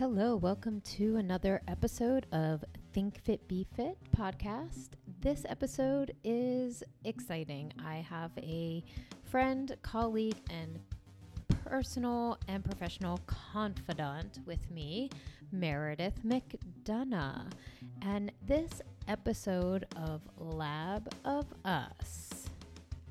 [0.00, 2.64] Hello, welcome to another episode of
[2.94, 4.92] Think Fit Be Fit podcast.
[5.20, 7.70] This episode is exciting.
[7.84, 8.82] I have a
[9.24, 10.78] friend, colleague, and
[11.66, 15.10] personal and professional confidant with me,
[15.52, 17.50] Meredith McDonough.
[18.00, 22.46] And this episode of Lab of Us,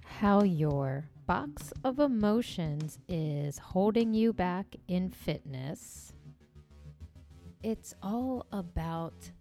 [0.03, 6.13] how your box of emotions is holding you back in fitness
[7.63, 9.31] it's all about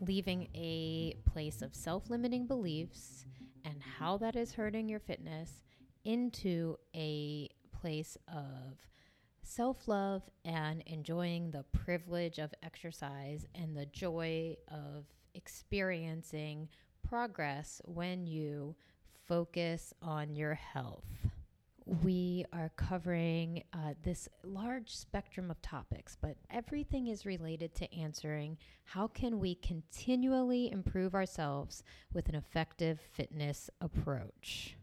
[0.00, 3.24] leaving a place of self limiting beliefs
[3.64, 5.62] and how that is hurting your fitness
[6.04, 8.76] into a place of
[9.42, 16.68] self love and enjoying the privilege of exercise and the joy of experiencing
[17.08, 18.74] progress when you
[19.26, 21.04] focus on your health
[21.86, 28.56] we are covering uh, this large spectrum of topics, but everything is related to answering
[28.84, 34.76] how can we continually improve ourselves with an effective fitness approach.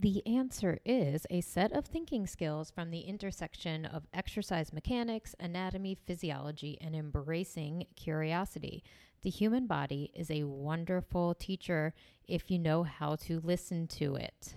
[0.00, 5.96] The answer is a set of thinking skills from the intersection of exercise mechanics, anatomy,
[6.06, 8.84] physiology, and embracing curiosity.
[9.22, 11.94] The human body is a wonderful teacher
[12.28, 14.54] if you know how to listen to it.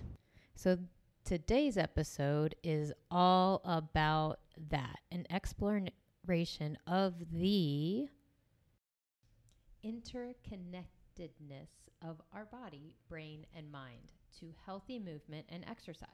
[0.53, 0.77] So,
[1.23, 8.09] Today's episode is all about that an exploration of the
[9.85, 11.69] interconnectedness
[12.03, 16.07] of our body, brain, and mind to healthy movement and exercise.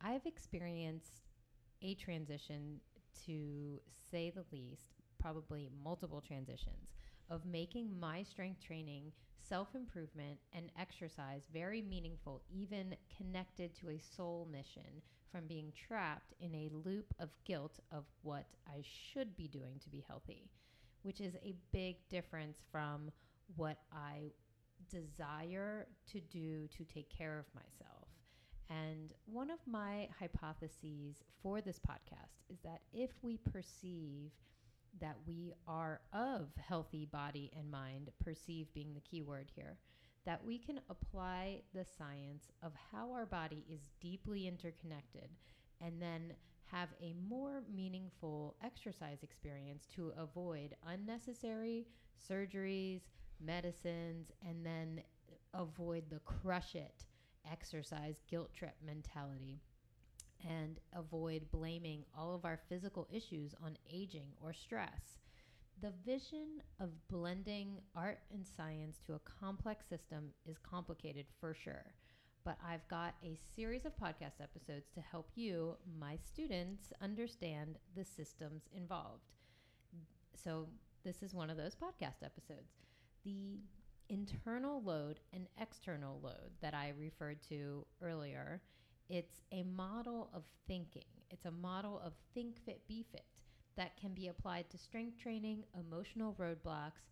[0.00, 1.30] I've experienced
[1.82, 2.80] a transition,
[3.26, 6.94] to say the least, probably multiple transitions
[7.30, 9.10] of making my strength training,
[9.48, 16.32] self improvement, and exercise very meaningful, even connected to a soul mission from being trapped
[16.40, 20.48] in a loop of guilt of what I should be doing to be healthy,
[21.02, 23.10] which is a big difference from
[23.56, 24.32] what I
[24.90, 28.08] desire to do to take care of myself.
[28.70, 34.30] And one of my hypotheses for this podcast is that if we perceive
[35.00, 39.78] that we are of healthy body and mind, perceive being the key word here,
[40.24, 45.28] that we can apply the science of how our body is deeply interconnected
[45.80, 46.32] and then
[46.66, 51.86] have a more meaningful exercise experience to avoid unnecessary
[52.30, 53.02] surgeries,
[53.44, 55.00] medicines, and then
[55.52, 57.04] avoid the crush it
[57.50, 59.60] exercise guilt trip mentality
[60.48, 65.18] and avoid blaming all of our physical issues on aging or stress.
[65.80, 71.94] The vision of blending art and science to a complex system is complicated for sure,
[72.44, 78.04] but I've got a series of podcast episodes to help you, my students, understand the
[78.04, 79.32] systems involved.
[80.36, 80.68] So,
[81.04, 82.72] this is one of those podcast episodes.
[83.24, 83.58] The
[84.08, 88.60] internal load and external load that I referred to earlier
[89.08, 91.04] it's a model of thinking.
[91.30, 93.24] It's a model of think fit, be fit
[93.76, 97.02] that can be applied to strength training, emotional roadblocks,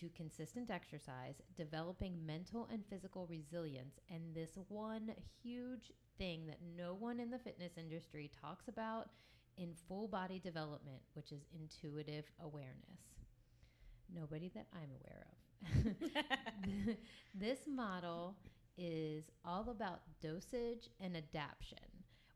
[0.00, 5.12] to consistent exercise, developing mental and physical resilience, and this one
[5.42, 9.08] huge thing that no one in the fitness industry talks about
[9.56, 13.00] in full body development, which is intuitive awareness.
[14.14, 16.96] Nobody that I'm aware of.
[17.34, 18.36] this model
[18.76, 21.78] is all about dosage and adaptation.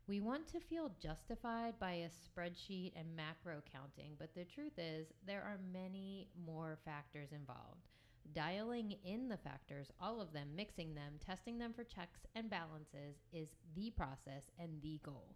[0.07, 5.07] We want to feel justified by a spreadsheet and macro counting, but the truth is
[5.25, 7.87] there are many more factors involved.
[8.33, 13.15] Dialing in the factors, all of them, mixing them, testing them for checks and balances
[13.31, 15.35] is the process and the goal.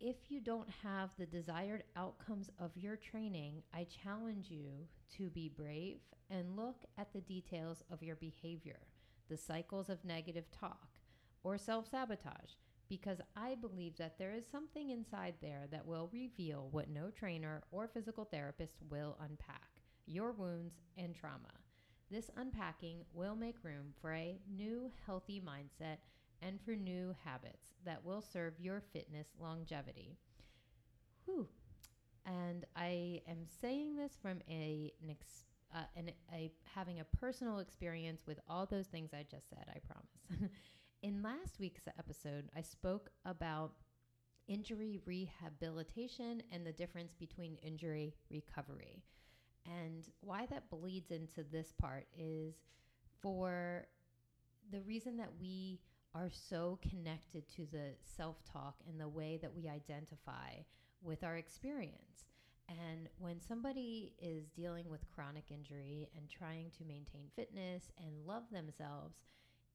[0.00, 4.88] If you don't have the desired outcomes of your training, I challenge you
[5.18, 5.98] to be brave
[6.30, 8.80] and look at the details of your behavior
[9.32, 10.88] the cycles of negative talk,
[11.42, 12.52] or self sabotage,
[12.90, 17.62] because I believe that there is something inside there that will reveal what no trainer
[17.70, 21.54] or physical therapist will unpack your wounds and trauma.
[22.10, 25.96] This unpacking will make room for a new healthy mindset
[26.42, 30.18] and for new habits that will serve your fitness longevity.
[31.24, 31.48] Whew.
[32.26, 37.58] And I am saying this from a, an experience uh, and a, having a personal
[37.58, 40.50] experience with all those things I just said, I promise.
[41.02, 43.72] In last week's episode, I spoke about
[44.48, 49.02] injury rehabilitation and the difference between injury recovery.
[49.66, 52.54] And why that bleeds into this part is
[53.20, 53.86] for
[54.70, 55.80] the reason that we
[56.14, 60.50] are so connected to the self talk and the way that we identify
[61.02, 62.26] with our experience.
[62.68, 68.44] And when somebody is dealing with chronic injury and trying to maintain fitness and love
[68.50, 69.20] themselves,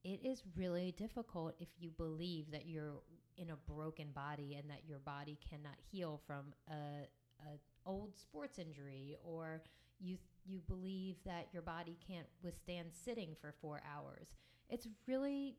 [0.03, 3.01] it is really difficult if you believe that you're
[3.37, 7.07] in a broken body and that your body cannot heal from a,
[7.45, 9.61] a old sports injury or
[9.99, 14.27] you you believe that your body can't withstand sitting for 4 hours.
[14.69, 15.57] It's really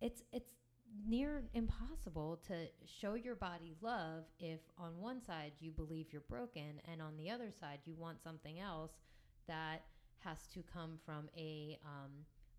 [0.00, 0.50] it's it's
[1.06, 6.80] near impossible to show your body love if on one side you believe you're broken
[6.90, 8.92] and on the other side you want something else
[9.48, 9.84] that
[10.18, 12.10] has to come from a um,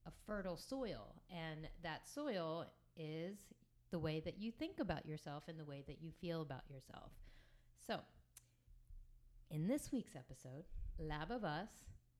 [0.05, 1.15] a fertile soil.
[1.29, 2.65] And that soil
[2.97, 3.37] is
[3.91, 7.11] the way that you think about yourself and the way that you feel about yourself.
[7.85, 7.99] So
[9.51, 10.63] in this week's episode
[10.99, 11.69] lab of us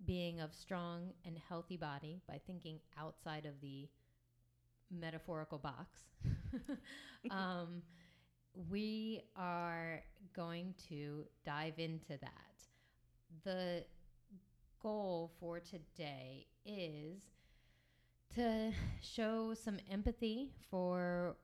[0.06, 3.88] being of strong and healthy body by thinking outside of the
[5.00, 6.00] metaphorical box,
[7.32, 7.82] um,
[8.70, 10.02] we are
[10.36, 12.68] going to dive into that.
[13.44, 13.84] The
[14.82, 17.22] goal for today is
[18.36, 21.36] to show some empathy for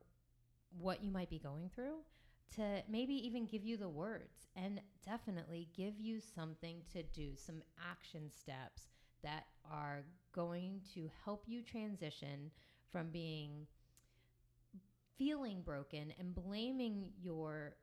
[0.77, 1.97] what you might be going through,
[2.55, 7.61] to maybe even give you the words, and definitely give you something to do, some
[7.89, 8.87] action steps
[9.23, 10.03] that are
[10.33, 12.51] going to help you transition
[12.91, 13.67] from being
[15.17, 17.75] feeling broken and blaming your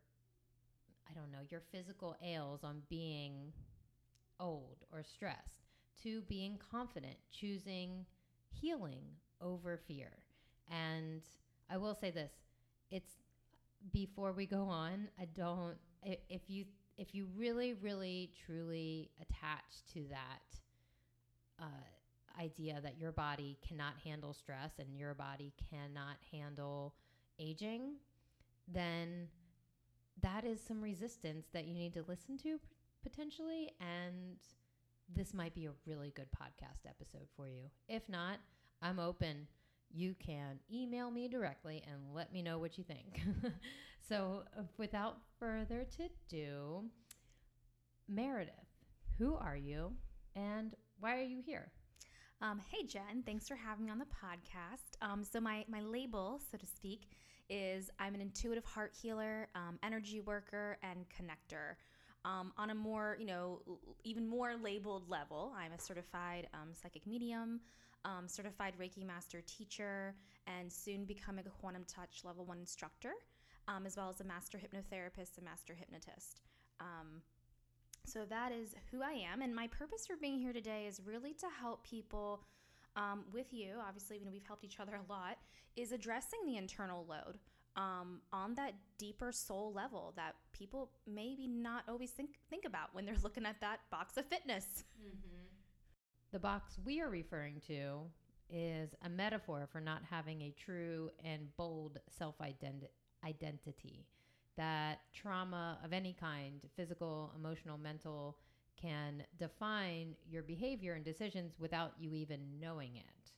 [1.09, 3.53] I don't know, your physical ails on being
[4.41, 5.69] old or stressed
[6.03, 8.05] to being confident, choosing
[8.51, 9.05] healing
[9.41, 10.11] over fear.
[10.71, 11.23] And
[11.71, 12.33] I will say this,
[12.91, 13.13] it's
[13.93, 16.65] before we go on, I don't if you
[16.99, 20.59] if you really really truly attach to that
[21.61, 21.96] uh,
[22.41, 26.95] idea that your body cannot handle stress and your body cannot handle
[27.39, 27.95] aging,
[28.69, 29.29] then
[30.23, 32.59] that is some resistance that you need to listen to
[33.03, 33.71] potentially.
[33.81, 34.37] And
[35.15, 37.65] this might be a really good podcast episode for you.
[37.89, 38.39] If not,
[38.83, 39.47] I'm open.
[39.93, 43.21] You can email me directly and let me know what you think.
[44.09, 46.85] so, uh, without further ado,
[48.09, 48.55] Meredith,
[49.19, 49.93] who are you
[50.35, 51.71] and why are you here?
[52.43, 55.01] Um, hey, Jen, thanks for having me on the podcast.
[55.01, 57.09] Um, so, my, my label, so to speak,
[57.49, 61.77] is I'm an intuitive heart healer, um, energy worker, and connector.
[62.27, 63.63] Um, on a more, you know,
[64.05, 67.61] even more labeled level, I'm a certified um, psychic medium,
[68.05, 70.15] um, certified Reiki master teacher,
[70.47, 73.13] and soon becoming a quantum touch level one instructor,
[73.87, 76.43] as well as a master hypnotherapist and master hypnotist.
[76.81, 77.23] Um,
[78.07, 79.43] so that is who I am.
[79.43, 82.43] And my purpose for being here today is really to help people
[82.95, 83.75] um, with you.
[83.87, 85.39] Obviously, you know, we've helped each other a lot,
[85.77, 87.39] is addressing the internal load.
[87.77, 93.05] Um, on that deeper soul level that people maybe not always think think about when
[93.05, 94.85] they're looking at that box of fitness.
[94.99, 95.37] Mm-hmm.
[96.33, 98.01] The box we are referring to
[98.49, 104.07] is a metaphor for not having a true and bold self identity
[104.57, 108.37] that trauma of any kind, physical, emotional, mental,
[108.81, 113.33] can define your behavior and decisions without you even knowing it.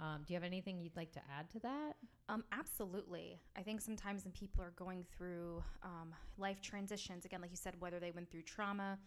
[0.00, 1.92] Um, do you have anything you'd like to add to that?
[2.28, 3.38] Um, absolutely.
[3.56, 7.74] I think sometimes when people are going through um, life transitions, again, like you said,
[7.78, 8.98] whether they went through trauma,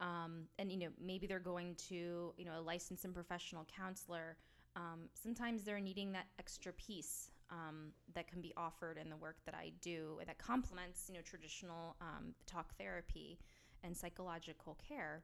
[0.00, 4.36] um, and you know maybe they're going to you know a licensed and professional counselor.
[4.76, 9.36] Um, sometimes they're needing that extra piece um, that can be offered in the work
[9.44, 13.38] that I do that complements, you know, traditional um, talk therapy
[13.84, 15.22] and psychological care.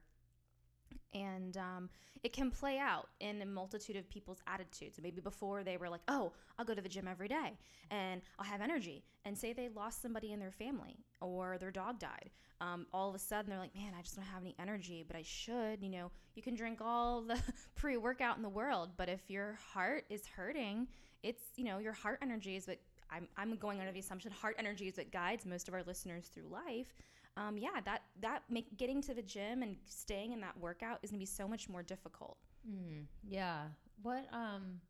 [1.13, 1.89] And um,
[2.23, 4.99] it can play out in a multitude of people's attitudes.
[5.01, 7.57] Maybe before they were like, oh, I'll go to the gym every day
[7.89, 9.03] and I'll have energy.
[9.25, 12.29] And say they lost somebody in their family or their dog died.
[12.61, 15.15] Um, all of a sudden they're like, man, I just don't have any energy, but
[15.15, 15.81] I should.
[15.81, 17.41] You know, you can drink all the
[17.75, 20.87] pre workout in the world, but if your heart is hurting,
[21.23, 22.79] it's you know your heart energy is what
[23.11, 26.27] I'm, I'm going under the assumption heart energy is what guides most of our listeners
[26.27, 26.93] through life.
[27.37, 31.11] Um, yeah that that make getting to the gym and staying in that workout is
[31.11, 32.37] going to be so much more difficult.
[32.69, 33.63] Mm, yeah.
[34.01, 34.81] What um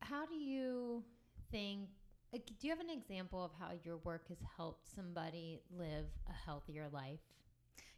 [0.00, 1.04] how do you
[1.50, 1.88] think
[2.32, 6.32] like, do you have an example of how your work has helped somebody live a
[6.32, 7.20] healthier life?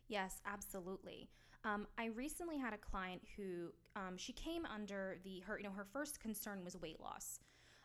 [0.09, 1.29] Yes absolutely
[1.65, 5.73] um, I recently had a client who um, she came under the her you know
[5.73, 7.41] her first concern was weight loss.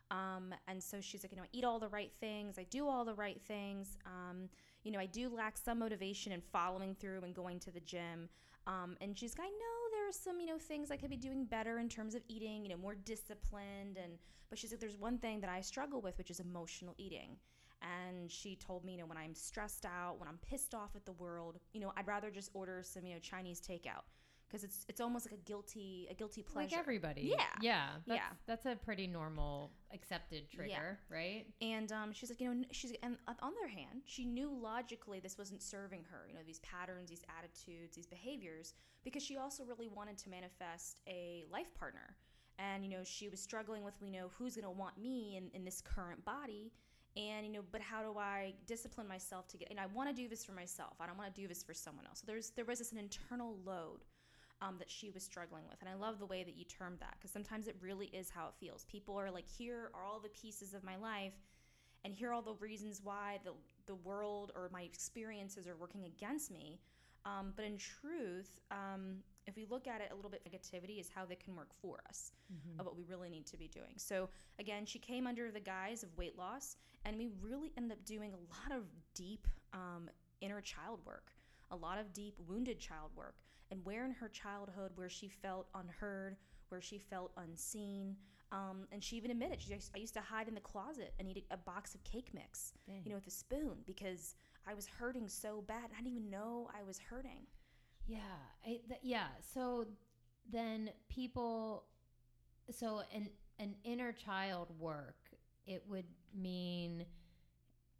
[0.10, 2.88] Um, and so she's like, you know, I eat all the right things, I do
[2.88, 3.98] all the right things.
[4.06, 4.50] Um,
[4.84, 8.30] you know, I do lack some motivation in following through and going to the gym.
[8.68, 11.18] Um, and she's like, I know there are some, you know, things I could be
[11.18, 13.98] doing better in terms of eating, you know, more disciplined.
[14.02, 14.14] And
[14.50, 17.36] but she's like, there's one thing that I struggle with, which is emotional eating.
[17.82, 21.06] And she told me, you know, when I'm stressed out, when I'm pissed off at
[21.06, 24.04] the world, you know, I'd rather just order some, you know, Chinese takeout
[24.48, 26.76] because it's it's almost like a guilty a guilty pleasure.
[26.76, 27.34] Like everybody.
[27.38, 27.44] Yeah.
[27.62, 27.88] Yeah.
[28.06, 28.30] That's, Yeah.
[28.46, 31.46] That's a pretty normal accepted trigger, right?
[31.62, 35.20] And um, she's like, you know, she's and on the other hand, she knew logically
[35.20, 36.28] this wasn't serving her.
[36.28, 40.98] You know, these patterns, these attitudes, these behaviors, because she also really wanted to manifest
[41.08, 42.16] a life partner.
[42.60, 45.64] And you know, she was struggling with, you know, who's gonna want me in, in
[45.66, 46.72] this current body.
[47.18, 49.72] And you know, but how do I discipline myself to get?
[49.72, 50.94] And I want to do this for myself.
[51.00, 52.20] I don't want to do this for someone else.
[52.20, 54.04] So there's there was this an internal load
[54.62, 55.78] um, that she was struggling with.
[55.82, 58.48] And I love the way that you termed that because sometimes it really is how
[58.48, 58.86] it feels.
[58.86, 61.34] People are like, here are all the pieces of my life,
[62.04, 63.52] and here are all the reasons why the,
[63.86, 66.80] the world or my experiences are working against me.
[67.26, 71.10] Um, but in truth, um, if we look at it a little bit, negativity is
[71.14, 72.80] how they can work for us Mm-hmm.
[72.80, 73.94] of what we really need to be doing.
[73.98, 78.06] So again, she came under the guise of weight loss, and we really ended up
[78.06, 81.32] doing a lot of deep um, inner child work,
[81.72, 83.36] a lot of deep wounded child work,
[83.72, 86.38] and where in her childhood where she felt unheard,
[86.70, 88.16] where she felt unseen.
[88.54, 91.46] Um, and she even admitted, she I used to hide in the closet and eat
[91.52, 93.02] a box of cake mix, Dang.
[93.04, 94.36] you know, with a spoon because
[94.66, 95.84] I was hurting so bad.
[95.84, 97.46] And I didn't even know I was hurting.
[98.08, 98.20] Yeah,
[98.66, 99.28] I, th- yeah.
[99.54, 99.86] So
[100.52, 101.86] then people,
[102.72, 105.18] so an an inner child work,
[105.68, 107.06] it would mean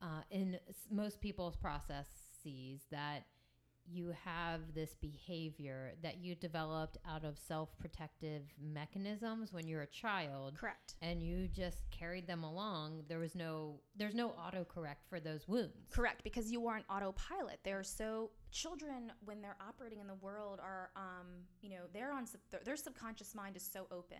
[0.02, 0.60] uh, in
[0.92, 3.26] most people's processes that
[3.90, 9.88] you have this behavior that you developed out of self protective mechanisms when you're a
[9.88, 10.96] child Correct.
[11.02, 15.74] and you just carried them along there was no there's no autocorrect for those wounds
[15.92, 17.60] Correct, because you are an autopilot.
[17.64, 21.28] They're so children when they're operating in the world are, um,
[21.62, 22.26] you know, they're on
[22.64, 24.18] their subconscious mind is so open,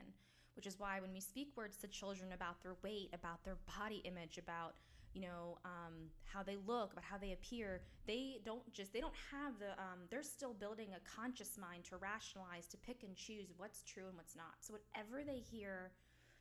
[0.56, 4.02] which is why when we speak words to children about their weight, about their body
[4.06, 4.76] image, about
[5.18, 5.96] you know um,
[6.26, 10.06] how they look, about how they appear, they don't just they don't have the um,
[10.12, 14.16] they're still building a conscious mind to rationalize, to pick and choose what's true and
[14.16, 14.58] what's not.
[14.60, 15.92] So whatever they hear,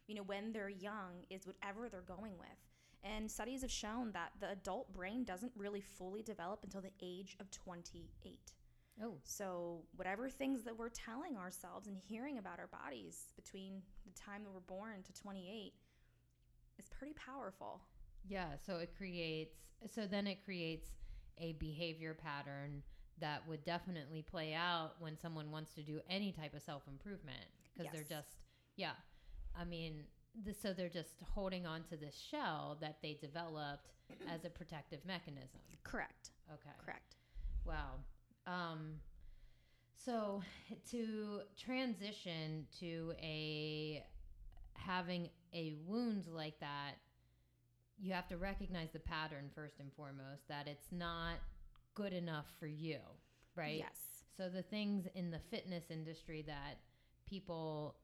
[0.08, 2.60] you know, when they're young is whatever they're going with.
[3.02, 7.34] And studies have shown that the adult brain doesn't really fully develop until the age
[7.40, 8.52] of 28.
[9.02, 14.12] oh So, whatever things that we're telling ourselves and hearing about our bodies between the
[14.12, 15.72] time that we're born to 28
[16.78, 17.80] is pretty powerful.
[18.28, 19.56] Yeah, so it creates
[19.90, 20.88] so then it creates
[21.38, 22.82] a behavior pattern
[23.20, 27.92] that would definitely play out when someone wants to do any type of self-improvement because
[27.92, 28.36] they're just
[28.76, 28.92] yeah.
[29.58, 30.04] I mean,
[30.60, 33.88] so they're just holding on to this shell that they developed
[34.28, 35.60] as a protective mechanism.
[35.82, 36.30] Correct.
[36.52, 36.74] Okay.
[36.84, 37.16] Correct.
[37.64, 37.94] Wow.
[38.46, 39.00] Um,
[39.96, 40.42] so
[40.90, 44.04] to transition to a
[44.74, 46.96] having a wound like that,
[47.98, 51.34] you have to recognize the pattern first and foremost that it's not
[51.94, 52.98] good enough for you,
[53.54, 53.78] right?
[53.78, 54.24] Yes.
[54.36, 56.78] So the things in the fitness industry that
[57.26, 57.96] people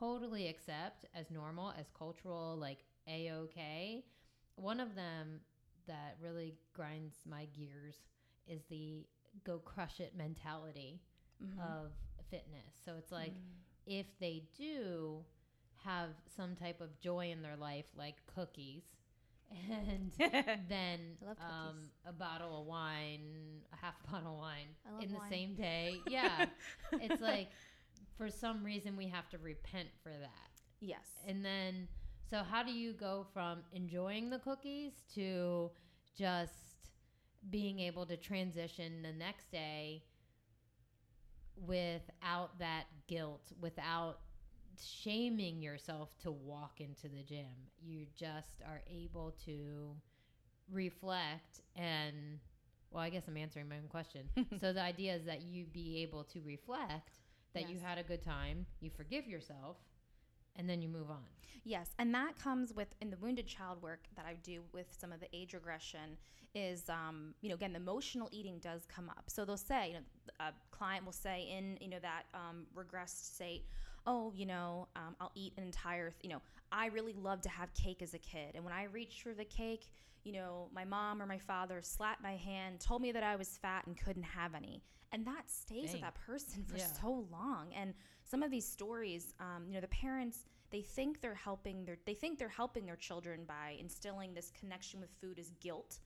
[0.00, 4.04] totally accept as normal, as cultural, like a okay.
[4.56, 5.40] One of them
[5.86, 7.94] that really grinds my gears
[8.46, 9.06] is the
[9.44, 11.00] go crush it mentality
[11.42, 11.58] Mhm.
[11.60, 11.92] of
[12.30, 12.74] fitness.
[12.84, 13.62] So it's like Mm.
[13.86, 15.24] if they do
[15.84, 18.82] have some type of joy in their life, like cookies,
[19.70, 20.12] and
[20.68, 21.00] then
[21.40, 24.68] um, a bottle of wine, a half bottle of wine
[25.00, 25.30] in the wine.
[25.30, 25.96] same day.
[26.06, 26.46] Yeah.
[26.92, 27.48] it's like
[28.16, 30.50] for some reason we have to repent for that.
[30.80, 31.06] yes.
[31.26, 31.88] And then
[32.28, 35.70] so how do you go from enjoying the cookies to
[36.16, 36.52] just
[37.50, 40.02] being able to transition the next day
[41.66, 44.18] without that guilt, without
[44.86, 47.46] shaming yourself to walk into the gym.
[47.82, 49.94] You just are able to
[50.70, 52.38] reflect and
[52.90, 54.28] well, I guess I'm answering my own question.
[54.60, 57.20] so the idea is that you be able to reflect
[57.54, 59.76] that you had a good time, you forgive yourself,
[60.56, 61.24] and then you move on.
[61.64, 65.12] Yes, and that comes with in the wounded child work that I do with some
[65.12, 66.16] of the age regression
[66.54, 69.24] is um, you know again the emotional eating does come up.
[69.26, 70.00] So they'll say you know
[70.40, 73.64] a client will say in you know that um, regressed state,
[74.08, 76.40] oh you know um, I'll eat an entire th- you know
[76.72, 79.44] I really loved to have cake as a kid, and when I reached for the
[79.44, 79.84] cake,
[80.24, 83.48] you know my mom or my father slapped my hand, told me that I was
[83.62, 85.92] fat and couldn't have any, and that stays Dang.
[85.92, 86.84] with that person for Yeah.
[87.00, 87.72] so long.
[87.74, 91.96] And some of these stories, um, you know, the parents they think they're helping their
[92.04, 96.00] they think they're helping their children by instilling this connection with food as guilt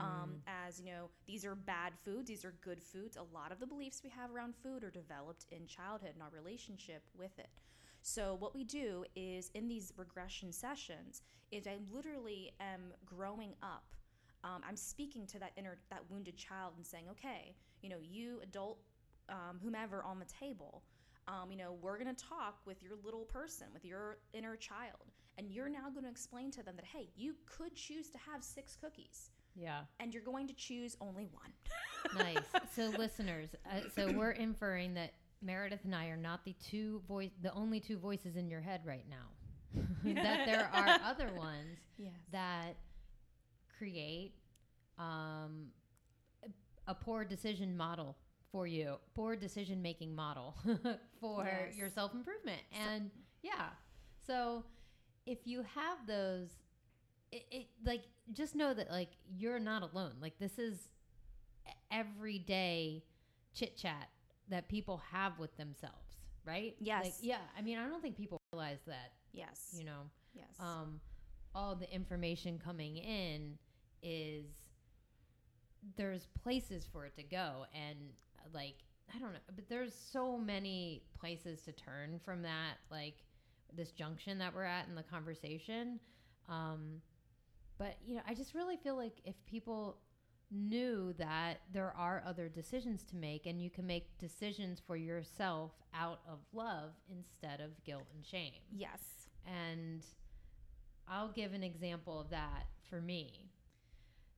[0.00, 3.60] um, as you know these are bad foods these are good foods a lot of
[3.60, 7.48] the beliefs we have around food are developed in childhood and our relationship with it
[8.02, 13.94] So what we do is in these regression sessions is I literally am growing up.
[14.44, 18.40] Um, I'm speaking to that inner that wounded child and saying, okay, you know, you
[18.42, 18.78] adult,
[19.28, 20.84] um, whomever on the table,
[21.28, 25.12] um, you know, we're going to talk with your little person, with your inner child,
[25.38, 28.44] and you're now going to explain to them that hey, you could choose to have
[28.44, 29.30] six cookies.
[29.58, 29.80] Yeah.
[30.00, 31.52] And you're going to choose only one.
[32.24, 32.44] nice.
[32.74, 37.30] So, listeners, uh, so we're inferring that Meredith and I are not the two voice,
[37.42, 39.26] the only two voices in your head right now.
[40.04, 42.12] that there are other ones yes.
[42.32, 42.76] that
[43.78, 44.34] create
[44.98, 45.66] um,
[46.86, 48.16] a poor decision model
[48.52, 50.54] for you, poor decision making model
[51.20, 51.76] for Yes.
[51.76, 52.60] your self improvement.
[52.72, 53.10] So- And
[53.42, 53.68] yeah,
[54.26, 54.64] so
[55.26, 56.50] if you have those,
[57.32, 60.12] it, it like just know that like you're not alone.
[60.20, 60.88] Like this is
[61.90, 63.02] everyday
[63.54, 64.08] chit chat
[64.48, 66.76] that people have with themselves, right?
[66.78, 67.04] Yes.
[67.04, 67.38] Like, yeah.
[67.58, 69.12] I mean, I don't think people realize that.
[69.32, 69.74] Yes.
[69.76, 70.02] You know,
[70.34, 70.46] yes.
[70.60, 71.00] um,
[71.54, 73.58] all the information coming in
[74.02, 74.44] is
[75.96, 77.96] there's places for it to go and
[78.52, 78.74] like
[79.14, 83.24] i don't know but there's so many places to turn from that like
[83.76, 86.00] this junction that we're at in the conversation
[86.48, 87.00] um,
[87.78, 89.98] but you know i just really feel like if people
[90.52, 95.72] knew that there are other decisions to make and you can make decisions for yourself
[95.92, 99.28] out of love instead of guilt and shame yes.
[99.44, 100.04] and
[101.08, 103.50] I'll give an example of that for me.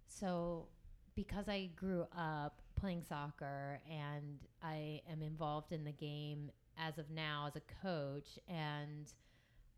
[0.06, 0.66] So,
[1.14, 7.10] because I grew up playing soccer and I am involved in the game as of
[7.10, 9.12] now as a coach, and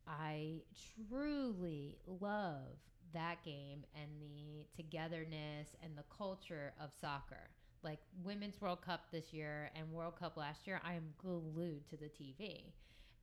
[0.07, 0.63] I
[1.09, 2.77] truly love
[3.13, 7.51] that game and the togetherness and the culture of soccer.
[7.83, 11.97] Like Women's World Cup this year and World Cup last year, I am glued to
[11.97, 12.73] the TV.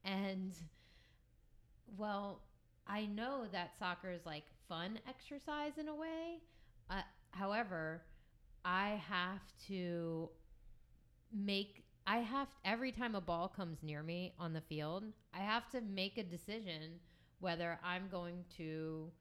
[0.03, 0.53] And
[1.95, 2.41] well,
[2.87, 6.39] I know that soccer is like fun exercise in a way.
[6.89, 7.01] Uh,
[7.31, 8.01] however,
[8.65, 10.29] I have to
[11.33, 15.69] make I have every time a ball comes near me on the field, I have
[15.71, 16.99] to make a decision
[17.39, 19.11] whether I'm going to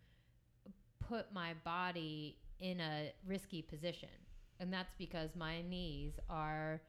[1.08, 4.08] put my body in a risky position.
[4.60, 6.80] And that's because my knees are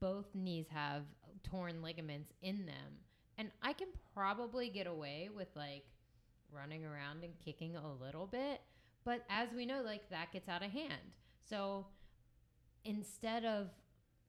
[0.00, 1.02] both knees have
[1.42, 2.98] torn ligaments in them.
[3.38, 5.84] And I can probably get away with like
[6.52, 8.60] running around and kicking a little bit,
[9.04, 11.14] but as we know like that gets out of hand.
[11.48, 11.86] So
[12.84, 13.68] instead of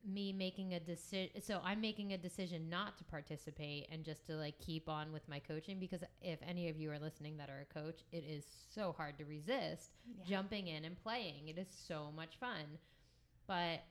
[0.07, 4.33] me making a decision so i'm making a decision not to participate and just to
[4.33, 7.65] like keep on with my coaching because if any of you are listening that are
[7.69, 10.23] a coach it is so hard to resist Yeah.
[10.25, 12.79] jumping in and playing it is so much fun
[13.47, 13.81] but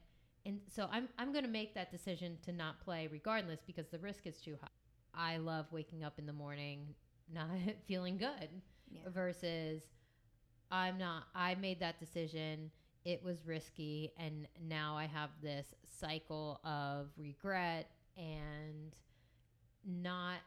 [0.47, 3.99] and so i'm i'm going to make that decision to not play regardless because the
[3.99, 4.69] risk is too high
[5.15, 6.87] i love waking up in the morning
[7.33, 7.49] not
[7.87, 8.49] feeling good
[8.93, 9.01] Yeah.
[9.09, 9.83] versus
[10.73, 12.71] I'm not I made that decision
[13.05, 15.67] it was risky and now I have this
[16.01, 18.95] cycle of regret and
[19.85, 20.39] not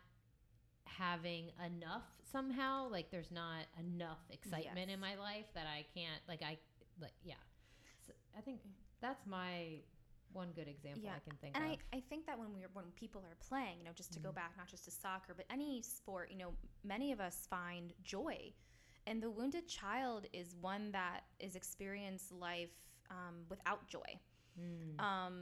[0.85, 4.93] having enough somehow like there's not enough excitement Yes.
[4.93, 6.57] in my life that I can't like I
[7.01, 7.33] like yeah
[8.05, 8.59] so I think
[9.01, 9.79] that's my
[10.33, 11.11] one good example Yeah.
[11.15, 13.79] I can think And of I, I think that when we're when people are playing,
[13.79, 14.35] you know, just to go Mhm.
[14.35, 18.51] back not just to soccer, but any sport, you know, many of us find joy.
[19.07, 22.71] And the wounded child is one that is experienced life
[23.09, 24.19] um, without joy.
[24.59, 25.03] Mm.
[25.03, 25.35] Um,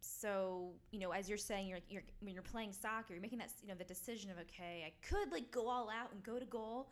[0.00, 3.50] so you know, as you're saying, you're, you're when you're playing soccer, you're making that
[3.62, 6.44] you know the decision of okay, I could like go all out and go to
[6.44, 6.90] goal,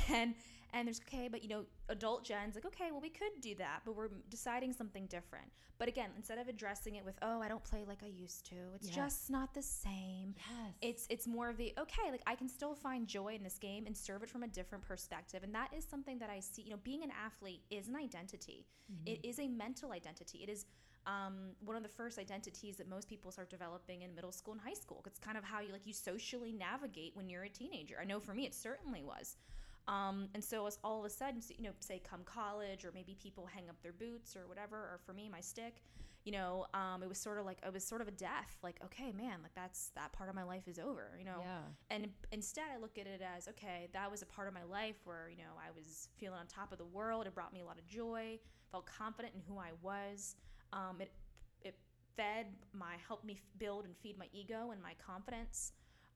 [0.12, 0.34] and
[0.72, 3.80] and there's okay, but you know, adult Jen's like okay, well we could do that,
[3.84, 5.46] but we're deciding something different.
[5.78, 8.56] But again, instead of addressing it with oh I don't play like I used to,
[8.74, 8.96] it's Yes.
[8.96, 10.34] just not the same.
[10.36, 13.58] yes It's it's more of the okay, like I can still find joy in this
[13.58, 16.62] game and serve it from a different perspective, and that is something that I see.
[16.62, 18.66] You know, being an athlete is an identity.
[18.92, 19.06] Mhm.
[19.12, 20.38] It is a mental identity.
[20.42, 20.66] It is
[21.06, 24.60] um, one of the first identities that most people start developing in middle school and
[24.62, 25.02] high school.
[25.06, 27.98] It's kind of how you like you socially navigate when you're a teenager.
[28.00, 29.36] I know for me, it certainly was.
[29.86, 33.16] Um, and so as all of a sudden, you know, say come college, or maybe
[33.22, 35.82] people hang up their boots or whatever, or for me, my stick,
[36.24, 38.56] you know, um, it was sort of like it was sort of a death.
[38.62, 41.38] Like, okay, man, like that's that part of my life is over, you know.
[41.40, 41.58] yeah
[41.90, 44.96] And instead, I look at it as okay, that was a part of my life
[45.04, 47.26] where you know I was feeling on top of the world.
[47.26, 48.38] It brought me a lot of joy.
[48.72, 50.36] Felt confident in who I was.
[50.72, 51.12] Um, it
[51.60, 51.74] it
[52.16, 55.72] fed my helped me build and feed my ego and my confidence.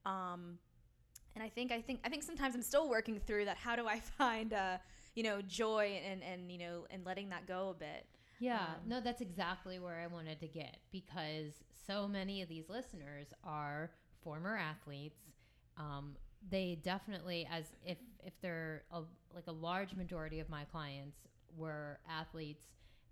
[0.07, 0.59] Um,
[1.35, 3.57] and I think I think I think sometimes I'm still working through that.
[3.57, 4.79] How do I find uh,
[5.14, 8.07] you know joy and and you know and letting that go a bit.
[8.41, 11.55] Yeah, Um, no, that's exactly where I wanted to get because
[11.87, 13.91] so many of these listeners are
[14.23, 15.19] former athletes
[15.77, 16.14] um,
[16.51, 19.01] they definitely as if if they're a,
[19.35, 21.17] like a large majority of my clients
[21.57, 22.67] were athletes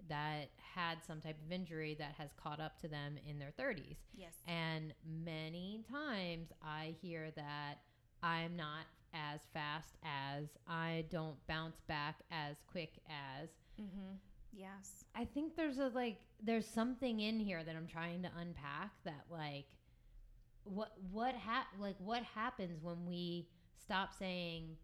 [0.08, 3.96] that had some type of injury that has caught up to them in their 30s
[4.14, 4.34] Yes.
[4.46, 7.80] and many times I hear that
[8.26, 13.48] I'm not as fast as, I don't bounce back as quick as.
[13.80, 14.16] Mm-hmm.
[14.52, 15.04] Yes.
[15.14, 19.24] I think there's a like there's something in here that I'm trying to unpack that
[19.30, 19.66] like
[20.64, 23.46] what what hap- like what happens when we
[23.80, 24.76] stop saying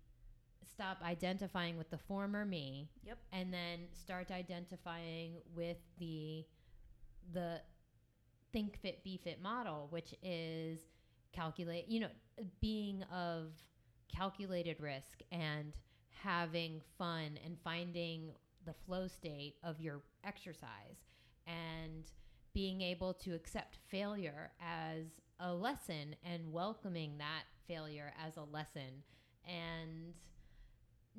[0.70, 3.18] stop identifying with the former me Yep.
[3.32, 6.44] and then start identifying with the
[7.32, 7.60] the
[8.52, 10.80] think fit be fit model which is
[11.32, 12.08] calculate you know
[12.60, 13.52] being of
[14.14, 15.72] calculated risk and
[16.10, 18.30] having fun and finding
[18.66, 21.06] the flow state of your exercise
[21.46, 22.10] and
[22.54, 25.06] being able to accept failure as
[25.40, 29.02] a lesson and welcoming that failure as a lesson
[29.46, 30.14] and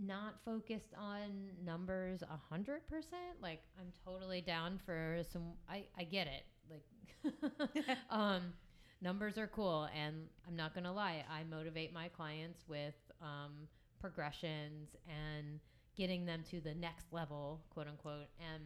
[0.02, 3.42] not focused on numbers a hundred percent.
[3.42, 5.54] Like I'm totally down for some.
[5.70, 6.46] I I get it.
[6.70, 8.54] Like, um,
[9.04, 10.16] numbers are cool, and
[10.48, 11.24] I'm not gonna lie.
[11.30, 13.68] I motivate my clients with um,
[14.00, 15.60] progressions and
[15.96, 18.28] getting them to the next level, quote unquote.
[18.40, 18.64] And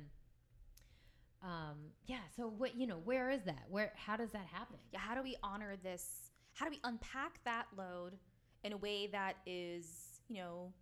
[1.43, 2.19] um, yeah.
[2.35, 2.99] So what you know?
[3.03, 3.65] Where is that?
[3.69, 3.91] Where?
[3.95, 4.77] How does that happen?
[4.91, 4.99] Yeah.
[4.99, 6.31] How do we honor this?
[6.53, 8.13] How do we unpack that load
[8.63, 10.73] in a way that is, you know,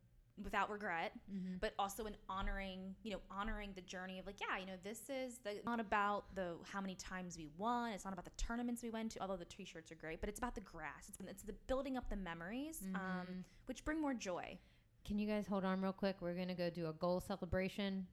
[0.44, 1.56] without regret, Mm-hmm.
[1.62, 5.04] but also in honoring, you know, honoring the journey of like, yeah, you know, this
[5.10, 7.92] is the not about the how many times we won.
[7.94, 10.40] It's not about the tournaments we went to, although the t-shirts are great, but it's
[10.40, 11.08] about the grass.
[11.10, 13.44] It's, it's the building up the memories, um, Mhm.
[13.68, 14.58] which bring more joy.
[15.06, 16.18] Can you guys hold on real quick?
[16.20, 18.06] We're gonna go do a goal celebration.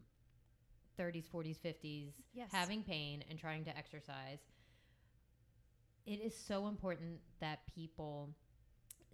[0.98, 2.50] 30s 40s 50s Yes.
[2.52, 4.40] having pain and trying to exercise
[6.06, 8.34] it is so important that people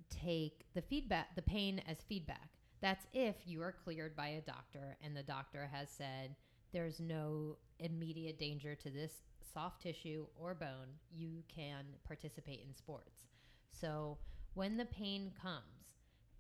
[0.09, 2.49] take the feedback the pain as feedback
[2.81, 6.35] that's if you are cleared by a doctor and the doctor has said
[6.71, 13.21] there's no immediate danger to this soft tissue or bone you can participate in sports
[13.69, 14.17] so
[14.53, 15.63] when the pain comes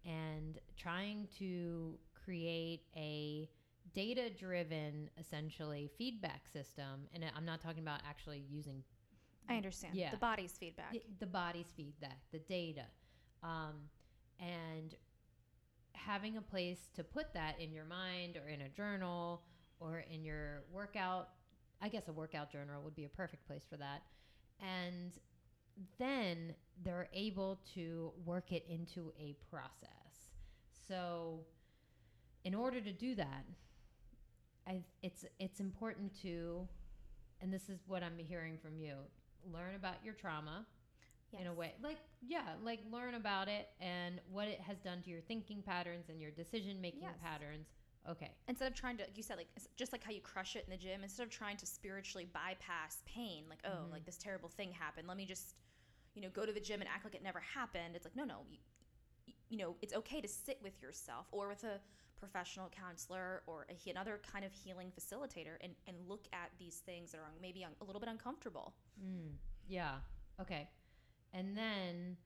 [0.05, 3.49] and trying to create a
[3.93, 8.83] data driven essentially feedback system and i'm not talking about actually using
[9.49, 9.95] I understand.
[9.95, 10.11] Yeah.
[10.11, 10.93] The body's feedback.
[10.93, 12.85] the, the body's feedback the data
[13.43, 13.73] um,
[14.39, 14.95] and
[15.93, 19.43] having a place to put that in your mind or in a journal
[19.79, 21.29] or in your workout
[21.83, 24.01] i guess a workout journal would be a perfect place for that.
[24.61, 25.11] And
[25.99, 30.31] then they're able to work it into a process.
[30.87, 31.41] So
[32.45, 33.43] in order to do that
[34.67, 36.67] I, it's it's important to
[37.41, 38.95] and this is what i'm hearing from you
[39.51, 40.65] learn about your trauma
[41.37, 45.09] in a way like yeah like learn about it and what it has done to
[45.09, 47.15] your thinking patterns and your decision making Yes.
[47.21, 47.67] patterns
[48.09, 50.63] okay instead of trying to like you said like just like how you crush it
[50.65, 53.91] in the gym instead of trying to spiritually bypass pain like oh Mhm.
[53.91, 55.55] like this terrible thing happened let me just
[56.13, 58.23] you know go to the gym and act like it never happened it's like no
[58.25, 58.57] no you,
[59.49, 61.79] you know it's okay to sit with yourself or with a
[62.17, 67.11] professional counselor or a, another kind of healing facilitator and, and look at these things
[67.11, 69.33] that are maybe un, a little bit uncomfortable Mm,
[69.67, 69.95] yeah.
[70.39, 70.69] Okay.
[71.33, 72.17] And then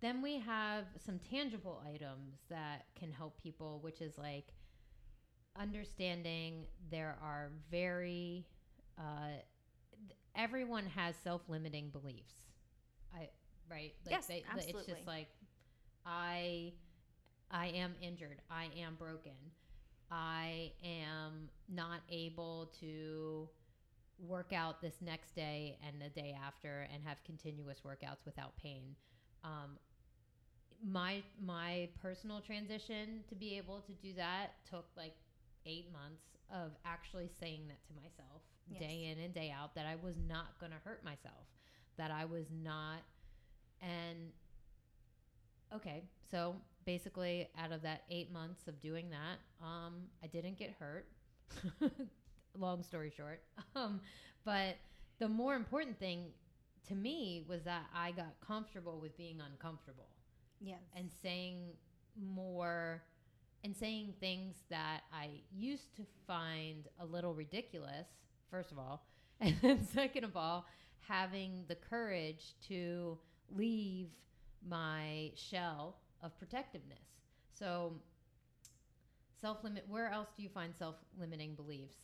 [0.00, 4.46] then we have some tangible items that can help people, which is like
[5.56, 8.46] understanding there are very
[8.98, 9.38] uh,
[10.34, 12.34] everyone has self-limiting beliefs.
[13.14, 13.28] I
[13.70, 13.94] right?
[14.06, 14.94] Like Yes, It's absolutely.
[14.94, 15.28] just like
[16.06, 16.72] I
[17.50, 18.40] I am injured.
[18.50, 19.32] I am broken.
[20.10, 23.48] I am not able to
[24.18, 28.96] work out this next day and the day after and have continuous workouts without pain.
[29.44, 29.78] Um,
[30.82, 35.14] my my personal transition to be able to do that took like
[35.66, 38.80] eight months of actually saying that to myself Yes.
[38.80, 41.46] day in and day out that I was not going to hurt myself,
[41.96, 43.02] that I was not.
[43.80, 44.30] And
[45.74, 50.74] okay, so basically, out of that eight months of doing that, um, I didn't get
[50.78, 51.08] hurt.
[52.58, 53.42] Long story short.
[53.76, 54.00] Um,
[54.44, 54.76] but
[55.18, 56.26] the more important thing
[56.88, 60.08] to me was that I got comfortable with being uncomfortable
[60.60, 60.80] Yes.
[60.96, 61.74] and saying
[62.20, 63.02] more
[63.64, 68.06] and saying things that I used to find a little ridiculous,
[68.50, 69.06] first of all.
[69.42, 70.66] And then, second of all,
[71.08, 73.16] having the courage to
[73.56, 74.08] leave
[74.68, 76.98] my shell of protectiveness.
[77.58, 77.94] So,
[79.40, 81.96] self limit, where else do you find self limiting beliefs?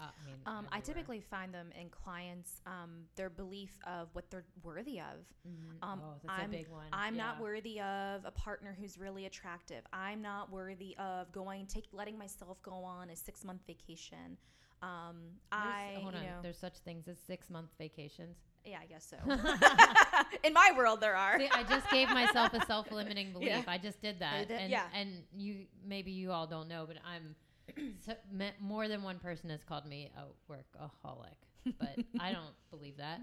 [0.00, 4.30] Uh, I mean, Um, I typically find them in clients, um, their belief of what
[4.30, 5.26] they're worthy of.
[5.46, 5.82] Mhm.
[5.82, 6.88] um, oh, that's I'm- a big one.
[6.92, 9.86] I'm not worthy of a partner who's really attractive.
[9.92, 14.38] I'm not worthy of going, take, letting myself go on a six month vacation.
[14.80, 16.22] Um, I, hold on.
[16.24, 18.36] know, There's such things as six month vacations.
[18.64, 19.16] yeah, I guess so.
[20.42, 21.38] in my world, there are.
[21.38, 23.48] See, I just gave myself a self-limiting belief.
[23.48, 23.62] Yeah.
[23.68, 24.88] I just did that, did- and yeah.
[24.94, 27.36] and you maybe you all don't know, but I'm
[28.04, 32.96] so, me, more than one person has called me a workaholic, but I don't believe
[32.98, 33.20] that.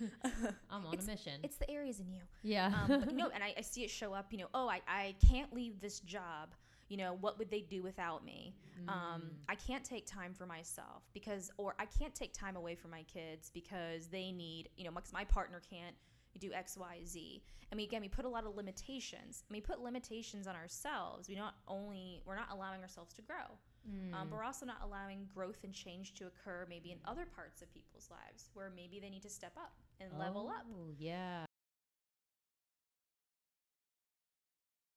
[0.70, 1.40] I'm on It's- a mission.
[1.42, 2.20] it's the areas in you.
[2.42, 2.72] yeah.
[2.88, 4.26] um, but no, and I, I see it show up.
[4.32, 6.54] You know, oh, I, I can't leave this job.
[6.88, 8.54] You know, what would they do without me?
[8.88, 9.20] Um, Mm.
[9.48, 13.02] I can't take time for myself because, or I can't take time away from my
[13.04, 15.94] kids because they need, you know, because my partner can't
[16.40, 17.42] do X, Y, Z.
[17.70, 19.44] And we again, we put a lot of limitations.
[19.48, 21.28] And we put limitations on ourselves.
[21.28, 24.30] We not only we're not allowing ourselves to grow, um, Mm.
[24.30, 27.72] but we're also not allowing growth and change to occur maybe in other parts of
[27.72, 30.64] people's lives where maybe they need to step up and level up.
[30.70, 31.44] Oh, Yeah.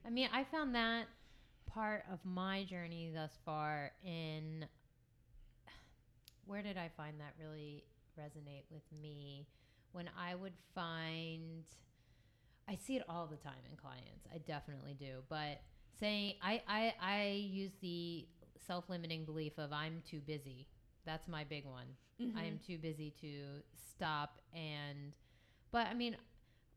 [0.06, 1.08] I mean, I found that
[1.66, 4.66] part of my journey thus far in
[6.46, 7.84] where did I find that really
[8.18, 9.48] resonate with me
[9.92, 11.66] when I would find
[12.70, 14.28] I see it all the time in clients.
[14.34, 15.24] I definitely do.
[15.30, 15.62] But
[16.00, 18.28] saying I I, I use the
[18.66, 20.68] self-limiting belief of I'm too busy.
[21.06, 21.88] That's my big one.
[22.36, 22.66] I am Mhm.
[22.66, 25.14] too busy to stop and
[25.72, 26.18] but I mean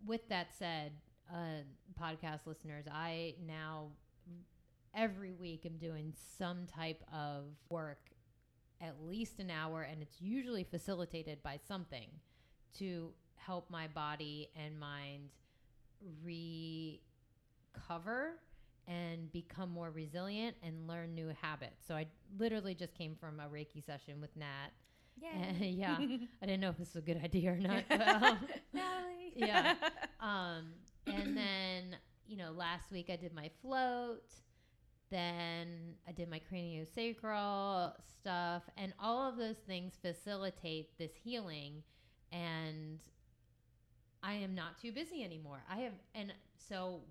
[0.07, 0.93] with that said,
[1.33, 1.62] uh,
[1.99, 3.90] podcast listeners, I now
[4.95, 8.11] every week am doing some type of work
[8.81, 12.09] at least an hour and it's usually facilitated by something
[12.79, 15.31] to help my body and mind
[16.25, 17.01] recover
[18.90, 21.87] and become more resilient and learn new habits.
[21.87, 22.07] So I
[22.38, 24.70] literally just came from a Reiki session with Nat.
[25.33, 25.96] And, yeah,
[26.42, 27.85] I didn't know if this was a good idea or not.
[27.88, 28.38] But, um,
[29.37, 29.74] yeah.
[30.18, 30.72] um,
[31.07, 34.35] and then, you know, last week I did my float.
[35.11, 38.64] Then I did my craniosacral stuff.
[38.76, 41.85] And all of those things facilitate this healing.
[42.33, 42.98] And
[44.22, 45.62] I am not too busy anymore.
[45.70, 47.03] I have, and so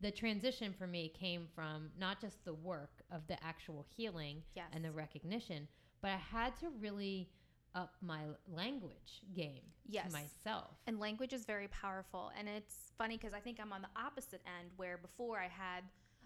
[0.00, 4.66] the transition for me came from not just the work of the actual healing yes.
[4.72, 5.66] and the recognition,
[6.00, 7.28] but I had to really
[7.74, 10.06] up my language game Yes.
[10.06, 10.76] to myself.
[10.86, 12.30] And language is very powerful.
[12.38, 15.84] And it's funny because I think I'm on the opposite end where before I had,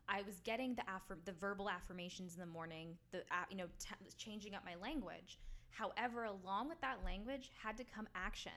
[0.08, 3.66] I was getting the affirm, the verbal affirmations in the morning, the uh, you know
[3.78, 5.38] t- changing up my language.
[5.70, 8.52] However, along with that language had to come action.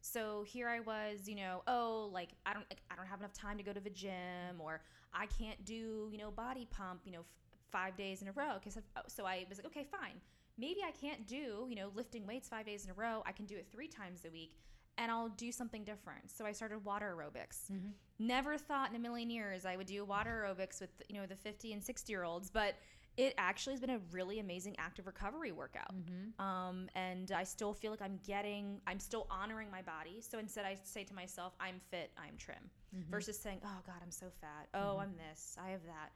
[0.00, 3.32] So here I was, you know, oh, like I don't, like, I don't have enough
[3.32, 4.80] time to go to the gym, or
[5.12, 7.26] I can't do, you know, body pump, you know, f-
[7.70, 8.54] five days in a row.
[8.54, 10.20] Because so I was like, okay, fine.
[10.56, 13.22] Maybe I can't do, you know, lifting weights five days in a row.
[13.26, 14.56] I can do it three times a week,
[14.96, 16.30] and I'll do something different.
[16.30, 17.70] So I started water aerobics.
[17.70, 17.92] Mhm.
[18.18, 21.36] Never thought in a million years I would do water aerobics with, you know, the
[21.36, 22.74] 50 and 60 year olds, but
[23.18, 25.92] it actually has been a really amazing active recovery workout.
[25.94, 26.40] Mm-hmm.
[26.40, 30.20] Um, and I still feel like I'm getting, I'm still honoring my body.
[30.20, 33.10] So instead, I say to myself, I'm fit, I'm trim, Mm-hmm.
[33.10, 34.68] versus saying, oh God, I'm so fat.
[34.72, 35.02] Oh, Mhm.
[35.02, 36.12] I'm this, I have that.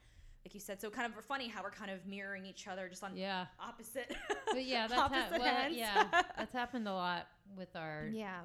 [0.46, 3.04] Like you said, so kind of funny how we're kind of mirroring each other just
[3.04, 4.14] on Yeah, opposite.
[4.46, 6.04] but yeah, that's ha- well, yeah,
[6.38, 8.40] that's happened a lot with our yeah,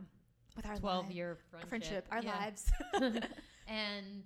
[0.56, 1.70] with our twelve life- year friendship.
[1.70, 2.38] friendship, our Yeah.
[2.38, 2.70] lives.
[3.68, 4.24] and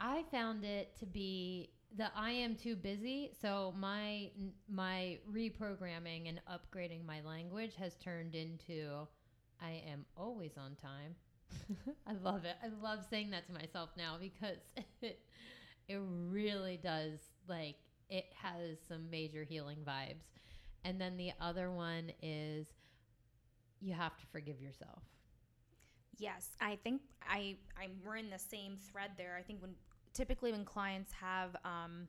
[0.00, 3.30] I found it to be the I am too busy.
[3.40, 4.30] So my
[4.68, 9.06] my reprogramming and upgrading my language has turned into
[9.60, 11.16] I am always on time.
[12.06, 12.56] I love it.
[12.62, 14.58] I love saying that to myself now because
[15.02, 15.20] it
[15.88, 17.76] it really does like
[18.08, 20.24] it has some major healing vibes.
[20.84, 22.68] And then the other one is
[23.80, 25.02] you have to forgive yourself.
[26.18, 29.36] Yes, I think I I'm we're in the same thread there.
[29.38, 29.74] I think when
[30.18, 32.08] typically when clients have um,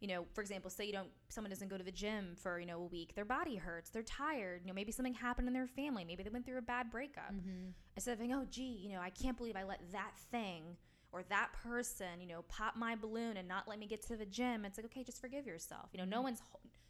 [0.00, 2.66] you know, for example, say you don't, someone doesn't go to the gym for, you
[2.66, 5.66] know, a week, their body hurts, they're tired, you know, maybe something happened in their
[5.66, 7.32] family, maybe they went through a bad breakup.
[7.34, 7.70] Mm-hmm.
[7.96, 10.76] Instead of thinking, oh, gee, you know, I can't believe I let that thing
[11.10, 14.26] or that person, you know, pop my balloon and not let me get to the
[14.26, 14.64] gym.
[14.64, 15.88] It's like, okay, just forgive yourself.
[15.92, 16.24] You know, no Mhm.
[16.24, 16.42] one's,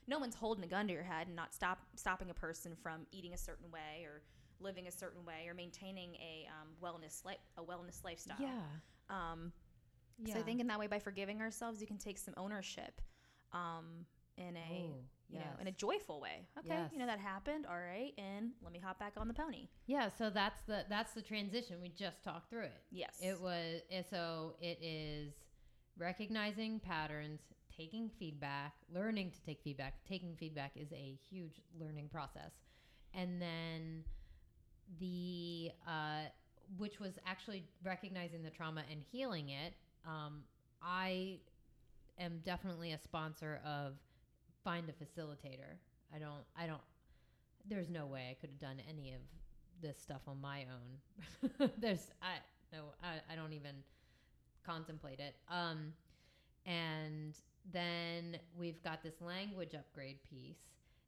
[0.07, 3.07] no one's holding a gun to your head and not stop stopping a person from
[3.11, 4.21] eating a certain way or
[4.61, 8.37] living a certain way or maintaining a um, wellness li- a wellness lifestyle.
[8.40, 8.61] Yeah.
[9.09, 9.53] Um,
[10.22, 10.35] Yeah.
[10.35, 13.00] so I think in that way, by forgiving ourselves, you can take some ownership
[13.52, 14.94] um, in a Oh,
[15.31, 16.48] you know in a joyful way.
[16.59, 16.90] Okay, Yes.
[16.92, 17.66] you know that happened.
[17.66, 19.68] All right, and let me hop back on the pony.
[19.87, 21.76] Yeah, so that's the that's the transition.
[21.83, 22.83] We just talked through it.
[22.90, 25.35] Yes, It was so it is
[25.98, 27.40] recognizing patterns,
[27.76, 30.04] taking feedback, learning to take feedback.
[30.09, 32.52] Taking feedback is a huge learning process,
[33.12, 34.04] and then
[34.98, 36.22] the uh,
[36.76, 39.74] which was actually recognizing the trauma and healing it.
[40.07, 40.43] Um,
[40.83, 41.39] I
[42.19, 43.95] am definitely a sponsor of
[44.65, 45.77] find a facilitator.
[46.15, 46.45] I don't.
[46.57, 46.81] I don't.
[47.69, 49.21] There's no way I could have done any of
[49.83, 51.71] this stuff on my own.
[51.79, 52.37] There's I
[52.73, 53.77] no I, I don't even
[54.65, 55.35] contemplate it.
[55.51, 55.93] Um,
[56.67, 57.35] and
[57.73, 60.59] then we've got this language upgrade piece.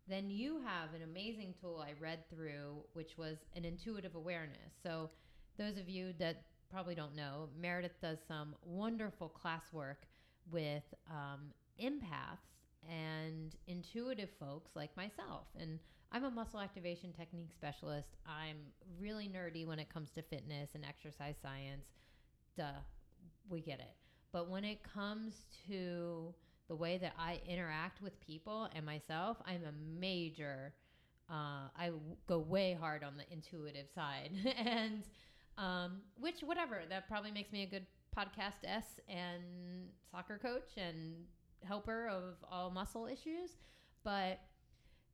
[0.09, 4.72] Then you have an amazing tool I read through, which was an intuitive awareness.
[4.83, 5.11] So
[5.59, 10.06] those of you that probably don't know, Meredith does some wonderful classwork
[10.50, 11.52] with um,
[11.83, 12.38] empaths
[12.88, 15.46] and intuitive folks like myself.
[15.59, 15.78] And
[16.12, 18.16] I'm a muscle activation technique specialist.
[18.26, 18.56] I'm
[18.98, 21.87] really nerdy when it comes to fitness and exercise science.
[22.56, 22.80] Duh,
[23.48, 23.94] we get it.
[24.33, 26.35] But when it comes to
[26.68, 30.72] the way that I interact with people and myself, I'm a major,
[31.28, 31.90] uh, I
[32.28, 34.30] go way hard on the intuitive side.
[34.56, 35.02] and
[35.58, 37.86] um, which, whatever, that probably makes me a good
[38.16, 39.42] podcast S and
[40.10, 41.14] soccer coach and
[41.64, 43.50] helper of all muscle issues.
[44.04, 44.40] But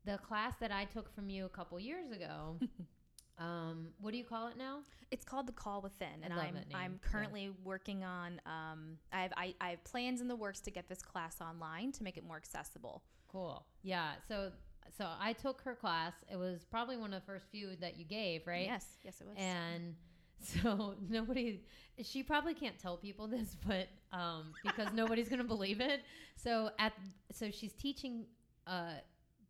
[0.04, 2.58] the class that I took from you a couple years ago,
[3.38, 4.78] um, what do you call it now?
[5.10, 7.10] It's called the Call Within, and I'm I'm yeah.
[7.10, 8.40] currently working on.
[8.46, 11.92] Um, I have I, I have plans in the works to get this class online
[11.92, 13.02] to make it more accessible.
[13.28, 13.64] Cool.
[13.82, 14.12] Yeah.
[14.28, 14.50] So
[14.96, 16.12] so I took her class.
[16.30, 18.66] It was probably one of the first few that you gave, right?
[18.66, 19.36] Yes, yes, it was.
[19.36, 19.94] And
[20.40, 21.60] so nobody
[22.02, 26.02] she probably can't tell people this, but um because nobody's to believe it.
[26.36, 26.92] So at
[27.32, 28.26] so she's teaching
[28.66, 28.94] uh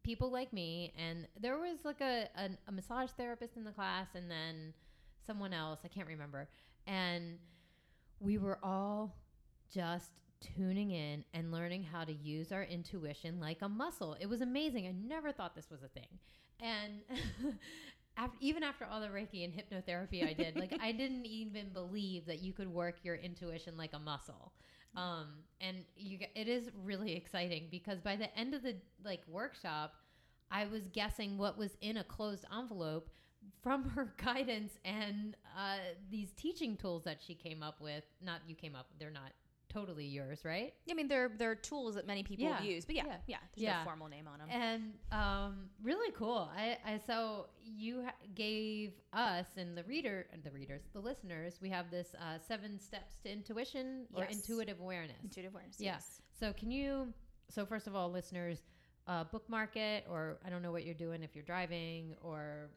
[0.03, 4.09] people like me and there was like a, a a massage therapist in the class
[4.15, 4.73] and then
[5.27, 6.49] someone else, I can't remember.
[6.87, 7.39] And
[8.21, 9.17] we were all
[9.73, 14.17] just tuning in and learning how to use our intuition like a muscle.
[14.21, 14.87] It was amazing.
[14.87, 16.09] I never thought this was a thing.
[16.61, 17.01] And
[18.17, 22.27] after, even after all the Reiki and hypnotherapy I did, like I didn't even believe
[22.27, 24.53] that you could work your intuition like a muscle.
[24.97, 25.27] Um,
[25.61, 29.95] and you, it is really exciting because by the end of the like workshop,
[30.51, 33.11] I was guessing what was in a closed envelope
[33.63, 35.79] from her guidance and uh,
[36.11, 38.05] these teaching tools that she came up with.
[38.23, 39.33] Not you came up; they're not
[39.79, 40.73] totally yours, right?
[40.91, 43.17] I mean, they're they're tools that many people Yeah, use, but yeah, yeah.
[43.27, 43.79] yeah, there's Yeah.
[43.79, 44.49] no formal name on them.
[44.51, 46.51] And um, really cool.
[46.57, 51.59] I, I so you ha- gave us and the reader, and the readers, the listeners,
[51.61, 55.17] we have this uh, seven steps to intuition or intuitive awareness.
[55.23, 55.77] Intuitive awareness.
[55.79, 55.93] Yeah.
[55.95, 56.23] Yes.
[56.39, 57.13] So can you?
[57.51, 58.59] So first of all, listeners,
[59.07, 62.71] uh, bookmark it, or I don't know what you're doing if you're driving or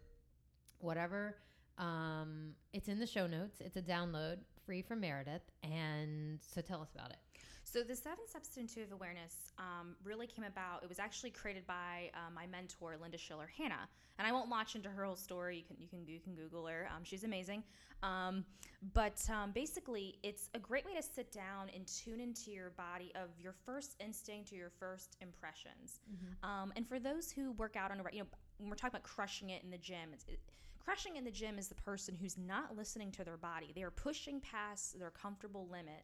[0.79, 1.35] whatever.
[1.77, 3.61] Um, it's in the show notes.
[3.61, 7.17] It's a download, free from Meredith, and so tell us about it.
[7.63, 10.83] So the seven steps to awareness um, really came about.
[10.83, 14.75] It was actually created by uh, my mentor, Linda Schiller Hanna, and I won't launch
[14.75, 15.57] into her whole story.
[15.57, 16.87] You can you can you can Google her.
[16.95, 17.63] Um, she's amazing.
[18.03, 18.45] Um,
[18.93, 23.11] but um, basically, it's a great way to sit down and tune into your body
[23.15, 26.01] of your first instinct or your first impressions.
[26.43, 28.27] Um, and for those who work out on a, you know,
[28.59, 30.39] when we're talking about crushing it in the gym, it's, it,
[30.79, 33.71] crushing in the gym is the person who's not listening to their body.
[33.75, 36.03] They are pushing past their comfortable limit,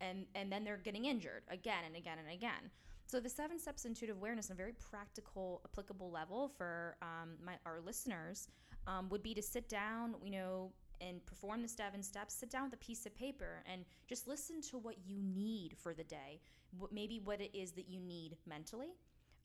[0.00, 2.70] and and then they're getting injured again and again and again.
[3.06, 7.54] So the seven steps intuitive awareness, on a very practical, applicable level for um, my
[7.66, 8.48] our listeners,
[8.86, 12.34] um, would be to sit down, you know, and perform the seven steps.
[12.34, 15.92] Sit down with a piece of paper and just listen to what you need for
[15.92, 16.40] the day.
[16.78, 18.94] What, maybe what it is that you need mentally.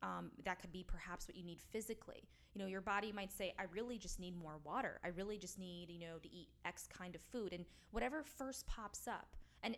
[0.02, 2.28] Um, that could be perhaps what you need physically.
[2.54, 5.00] You know, your body might say, I really just need more water.
[5.04, 7.54] I really just need, you know, to eat X kind of food.
[7.54, 9.76] And whatever first pops up, and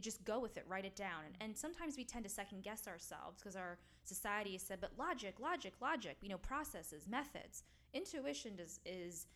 [0.00, 1.24] just go with it, write it down.
[1.26, 4.92] And, and sometimes we tend to second guess ourselves because our society has said, but
[4.98, 7.64] logic, logic, logic, you know, processes, methods.
[7.94, 9.26] Intuition is, is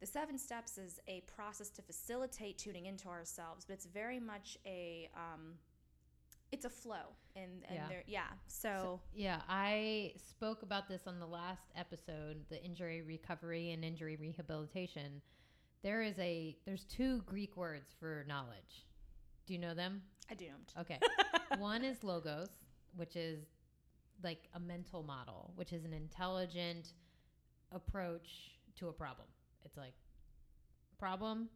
[0.00, 4.58] the seven steps is a process to facilitate tuning into ourselves, but it's very much
[4.66, 5.54] a, um,
[6.52, 7.88] it's a flow and and Yeah.
[7.88, 13.72] there yeah so, Yeah, I spoke about this on the last episode, the injury recovery
[13.72, 15.20] and injury rehabilitation.
[15.82, 18.86] There is a there's two Greek words for knowledge.
[19.46, 20.02] Do you know them?
[20.30, 20.98] i do not Okay.
[21.58, 22.50] One is logos,
[22.94, 23.44] which is
[24.22, 26.92] like a mental model, which is an intelligent
[27.72, 29.26] approach to a problem.
[29.64, 29.94] It's like
[30.98, 31.48] problem,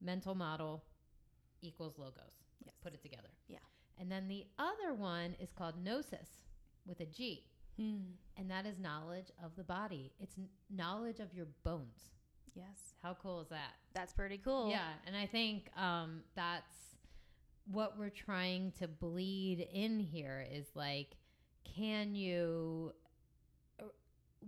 [0.00, 0.82] mental model
[1.60, 2.32] equals logos.
[2.64, 2.74] Yes.
[2.82, 3.28] Put it together.
[3.48, 3.58] Yeah.
[4.00, 6.28] And then the other one is called gnosis
[6.86, 7.44] with a G,
[7.76, 8.12] Hmm.
[8.36, 10.12] and that is knowledge of the body.
[10.20, 10.36] It's
[10.70, 12.10] knowledge of your bones.
[12.54, 13.74] yes How cool is that?
[13.94, 16.96] that's pretty cool Yeah, and I think um, that's
[17.70, 21.16] what we're trying to bleed in here is like,
[21.76, 22.94] can you
[23.80, 23.84] uh,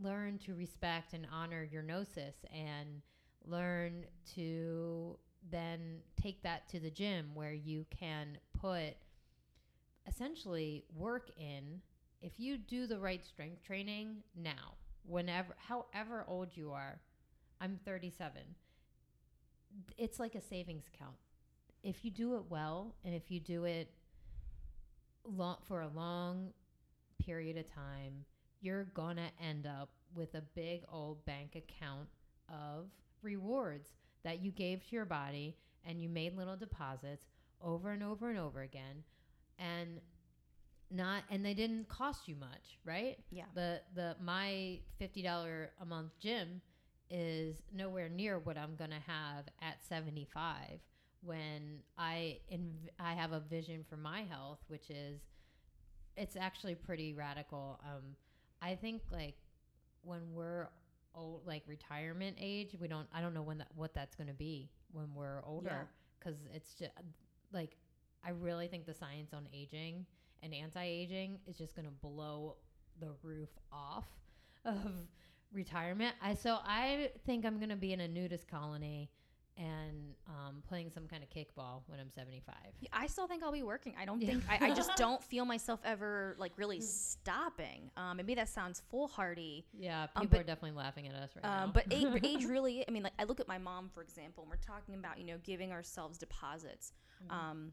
[0.01, 3.03] learn to respect and honor your gnosis and
[3.45, 5.19] learn to
[5.51, 8.95] then take that to the gym where you can put
[10.11, 11.81] essentially work in
[12.21, 14.75] if you do the right strength training now
[15.07, 17.01] whenever however old you are
[17.61, 18.43] i'm 37
[19.99, 21.17] it's like a savings account.
[21.83, 23.91] If you do it well and if you do it
[25.25, 26.53] long, for a long
[27.19, 28.25] period of time,
[28.61, 28.85] you're
[29.17, 32.09] to end up with a big old bank account
[32.49, 32.91] of
[33.23, 33.91] rewards
[34.25, 37.27] that you gave to your body and you made little deposits
[37.63, 39.05] over and over and over again
[39.61, 40.01] and
[40.91, 43.19] not and they didn't cost you much, right?
[43.31, 46.61] yeah the the my fifty dollar a month gym
[47.11, 50.81] is nowhere near what I'm gonna have at seventy five
[51.23, 55.21] when I inv- I have a vision for my health, which is
[56.17, 57.81] it's actually pretty radical.
[57.85, 58.17] Um,
[58.63, 59.37] I think like
[60.03, 60.69] when we're
[61.15, 64.71] old, like retirement age, we don't I don't know when that what that's gonna be
[64.93, 65.89] when we're older
[66.19, 66.91] because it's just
[67.53, 67.77] like
[68.25, 70.07] I really think the science on aging
[70.43, 72.57] and anti-aging is just going to blow
[73.01, 74.05] the roof off
[74.65, 74.77] of
[75.53, 76.15] retirement.
[76.23, 79.11] I so I think I'm going to be in a nudist colony
[79.57, 82.55] and um, playing some kind of kickball when I'm 75.
[82.81, 83.95] Yeah, I still think I'll be working.
[84.01, 87.91] I don't think I, I just don't feel myself ever like really stopping.
[87.97, 91.45] Um, maybe that sounds foolhardy, Yeah, Um, people but- are definitely laughing at us right
[91.45, 91.73] um, now.
[91.75, 92.85] but age, age really.
[92.89, 94.45] I mean, like I look at my mom for example.
[94.45, 96.93] and We're talking about you know giving ourselves deposits.
[97.31, 97.71] Mhm.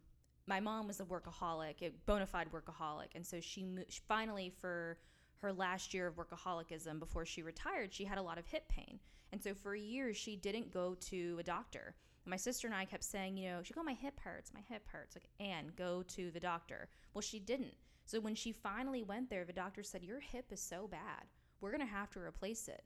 [0.48, 4.98] My mom was a workaholic, a bona fide workaholic, and so she, mo- finally for
[5.40, 9.00] her last year of workaholism before she retired, she had a lot of hip pain,
[9.32, 11.96] and so for years she didn't go to a doctor.
[12.24, 14.62] And my sister and I kept saying, you know, she go, my hip hurts, my
[14.70, 15.16] hip hurts.
[15.16, 16.90] Like, Anne, go to the doctor.
[17.14, 17.76] Well, she didn't.
[18.06, 21.26] So when she finally went there, the doctor said, your hip is so bad,
[21.60, 22.84] we're gonna have to replace it.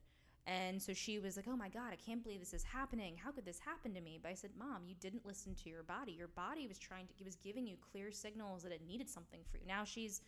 [0.48, 3.16] And so she was like, "Oh my god, I can't believe this is happening.
[3.18, 5.84] How could this happen to me?" But I said, "Mom, you didn't listen to your
[5.84, 6.12] body.
[6.14, 9.42] Your body was trying to it was giving you clear signals that it needed something
[9.52, 9.66] for you.
[9.68, 10.22] Now she's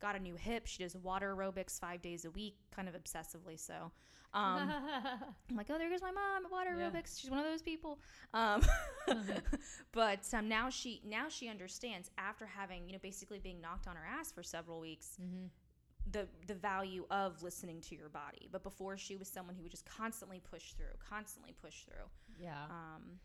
[0.00, 0.66] got a new hip.
[0.66, 3.92] She does water aerobics 5 days a week, kind of obsessively so.
[4.32, 4.72] Um
[5.50, 6.88] I'm like, "Oh, there goes my mom at water Yeah.
[6.88, 7.20] aerobics.
[7.20, 7.98] She's one of those people."
[8.32, 8.62] Um
[9.92, 13.96] but um, now she now she understands after having, you know, basically being knocked on
[13.96, 15.50] her ass for several weeks Mhm.
[16.10, 18.48] The the value of listening to your body.
[18.50, 22.06] But before she was someone who would just constantly push through, constantly push through.
[22.38, 22.64] Yeah.
[22.70, 23.18] Um,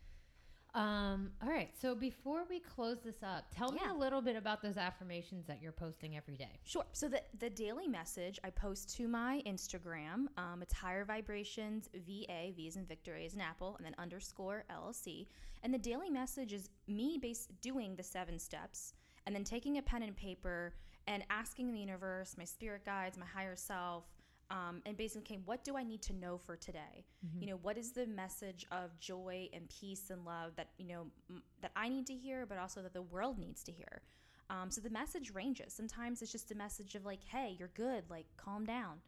[0.74, 1.70] Um, all right.
[1.80, 3.86] So before we close this up, tell Yeah.
[3.86, 6.60] me a little bit about those affirmations that you're posting every day.
[6.64, 6.84] sure.
[6.92, 10.26] So the the daily message I post to my Instagram.
[10.36, 13.94] Um, it's higher vibrations VA V is in Victor A is in Apple, and then
[13.96, 15.26] underscore LLC.
[15.62, 18.92] And the daily message is me base doing the seven steps,
[19.24, 20.74] and then taking a pen and paper
[21.06, 24.04] and asking the universe, my spirit guides, my higher self.
[24.50, 27.04] Um, and basically, okay, what do I need to know for today?
[27.40, 31.06] you know what is the message of joy and peace and love that you know
[31.28, 34.02] m- that i need to hear but also that the world needs to hear?
[34.48, 35.72] Um, so the message ranges.
[35.72, 38.98] Sometimes it's just a message of like hey you're good like calm down.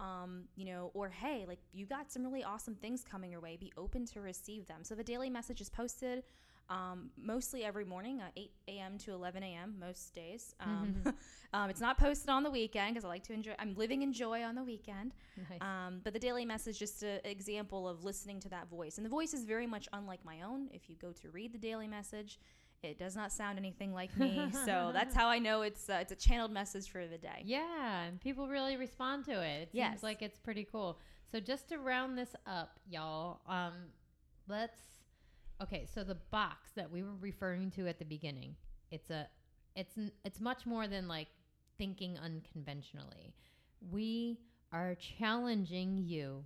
[0.00, 3.56] Um, you know or hey like you got some really awesome things coming your way.
[3.56, 4.84] Be open to receive them.
[4.84, 6.22] So the daily message is posted
[6.70, 10.94] um, mostly every morning uh, 8 a.m to 11 a.m most days um,
[11.52, 14.12] um, it's not posted on the weekend because i like to enjoy i'm living in
[14.12, 15.12] joy on the weekend
[15.50, 15.60] Nice.
[15.60, 19.04] um, but the daily message is just an example of listening to that voice, and
[19.04, 20.68] the voice is very much unlike my own.
[20.72, 22.38] If you go to read the daily message,
[22.82, 24.48] it does not sound anything like me.
[24.64, 27.42] so that's how I know it's uh, it's a channeled message for the day.
[27.44, 29.62] Yeah, and people really respond to it.
[29.62, 29.90] It Yes.
[29.90, 30.98] seems like it's pretty cool.
[31.32, 33.74] So just to round this up, y'all, um,
[34.48, 34.78] let's
[35.62, 35.86] okay.
[35.92, 38.56] So the box that we were referring to at the beginning,
[38.90, 39.28] it's a
[39.76, 41.28] it's it's much more than like
[41.78, 43.34] thinking unconventionally.
[43.90, 44.38] We
[44.72, 46.44] are challenging you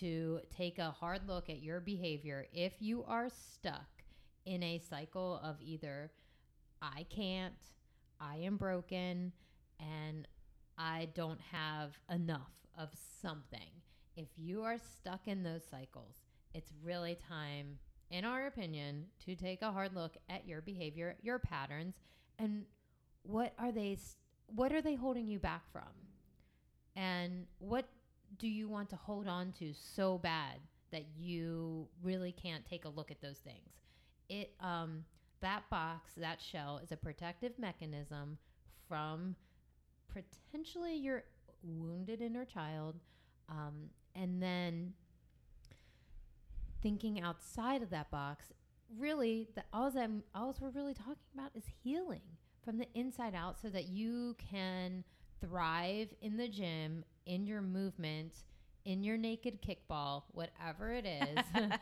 [0.00, 4.02] to take a hard look at your behavior if you are stuck
[4.44, 6.10] in a cycle of either
[6.82, 7.54] I can't,
[8.20, 9.32] I am broken
[9.80, 10.28] and
[10.78, 12.90] I don't have enough of
[13.22, 13.70] something.
[14.16, 16.16] If you are stuck in those cycles,
[16.54, 17.78] it's really time,
[18.10, 21.94] in our opinion, to take a hard look at your behavior, your patterns,
[22.38, 22.64] and
[23.22, 23.98] what are they
[24.46, 25.82] what are they holding you back from?
[26.94, 27.88] And what
[28.38, 30.60] do you want to hold on to so bad
[30.92, 33.70] that you really can't take a look at those things?
[34.28, 35.04] It um
[35.40, 38.38] that box, that shell is a protective mechanism
[38.88, 39.36] from
[40.08, 41.24] potentially your
[41.62, 42.96] wounded inner child
[43.48, 44.92] um, and then
[46.82, 48.46] thinking outside of that box
[48.98, 52.20] really the, all that all we're really talking about is healing
[52.64, 55.02] from the inside out so that you can
[55.40, 58.32] thrive in the gym in your movement
[58.86, 61.44] in your naked kickball whatever it is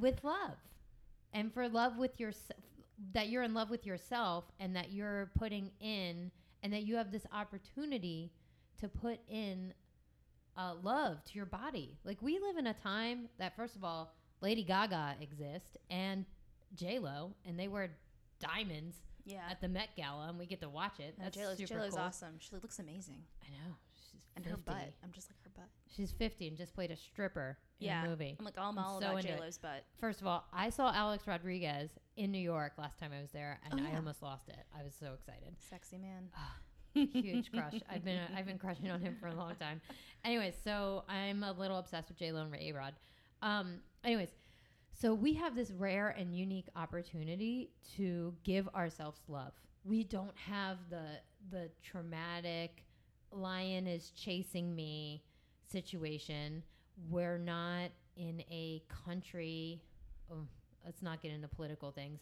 [0.00, 0.56] with love.
[1.32, 2.32] And for love with your
[3.12, 6.30] that you're in love with yourself and that you're putting in
[6.62, 8.32] and that you have this opportunity
[8.80, 9.74] to put in
[10.56, 14.12] uh, love to your body like we live in a time that first of all
[14.40, 16.24] lady gaga exists and
[16.74, 17.90] j-lo and they wear
[18.40, 19.40] diamonds yeah.
[19.50, 22.00] at the met gala and we get to watch it that's J-Lo's, super J-Lo's cool
[22.00, 22.34] awesome.
[22.38, 23.22] She looks amazing.
[23.42, 24.92] i know she's And her butt.
[25.02, 25.68] I'm just like her butt.
[25.94, 28.04] she's 50 and just played a stripper in Yeah.
[28.04, 29.22] a movie I'm like, I'm I'm all so about.
[29.22, 29.84] J-Lo's butt.
[29.98, 33.58] First of all, I saw Alex Rodriguez in New York last time I was there,
[33.70, 34.58] and Oh, I almost lost it.
[34.78, 35.54] I was so excited.
[35.58, 36.28] Sexy man.
[36.96, 37.74] Huge crush.
[37.90, 39.80] I've been I've been crushing on him for a long time.
[40.24, 42.94] Anyways, so I'm a little obsessed with J Lo and A-Rod.
[43.42, 44.30] Um, anyways,
[44.92, 49.52] so we have this rare and unique opportunity to give ourselves love.
[49.84, 51.20] We don't have the
[51.50, 52.84] the traumatic
[53.30, 55.22] lion is chasing me
[55.70, 56.62] situation.
[57.10, 59.82] We're not in a country.
[60.32, 60.46] Oh,
[60.84, 62.20] let's not get into political things.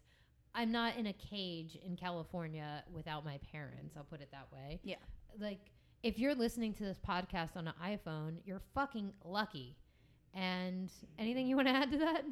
[0.55, 3.97] I'm not in a cage in California without my parents.
[3.97, 4.81] I'll put it that way.
[4.85, 4.97] Yeah.
[5.41, 5.61] Like
[6.03, 9.77] if you're listening to this podcast on an iPhone, you're fucking lucky.
[10.33, 12.23] And anything you want to add to that?